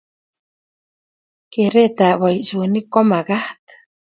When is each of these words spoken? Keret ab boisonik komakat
Keret 1.51 1.97
ab 2.07 2.17
boisonik 2.19 2.87
komakat 2.93 3.63